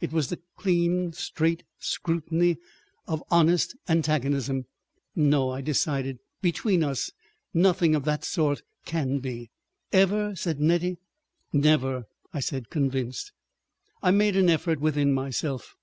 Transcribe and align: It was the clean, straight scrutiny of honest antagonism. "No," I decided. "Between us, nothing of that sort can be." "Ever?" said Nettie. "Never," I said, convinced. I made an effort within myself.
It 0.00 0.12
was 0.14 0.28
the 0.30 0.40
clean, 0.56 1.12
straight 1.12 1.62
scrutiny 1.78 2.56
of 3.06 3.22
honest 3.30 3.76
antagonism. 3.86 4.64
"No," 5.14 5.50
I 5.50 5.60
decided. 5.60 6.20
"Between 6.40 6.82
us, 6.82 7.12
nothing 7.52 7.94
of 7.94 8.06
that 8.06 8.24
sort 8.24 8.62
can 8.86 9.18
be." 9.18 9.50
"Ever?" 9.92 10.34
said 10.36 10.58
Nettie. 10.58 10.96
"Never," 11.52 12.06
I 12.32 12.40
said, 12.40 12.70
convinced. 12.70 13.32
I 14.02 14.10
made 14.10 14.36
an 14.36 14.48
effort 14.48 14.80
within 14.80 15.12
myself. 15.12 15.76